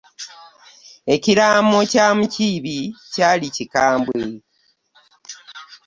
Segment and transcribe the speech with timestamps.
[1.15, 2.77] Ekiraamo kya Mukiibi
[3.13, 4.21] kyali kikambwe.